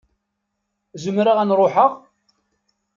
[1.03, 1.91] Zemreɣ ad n-ṛuḥeɣ?